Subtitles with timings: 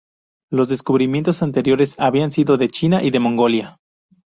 [0.51, 3.77] Los descubrimientos anteriores habían sido de China y de Mongolia.